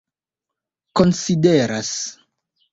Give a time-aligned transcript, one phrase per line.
[1.01, 1.93] konsideras